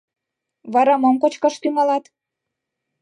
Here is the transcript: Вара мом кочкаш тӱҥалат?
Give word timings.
Вара 0.73 0.95
мом 1.01 1.15
кочкаш 1.21 1.55
тӱҥалат? 1.61 2.05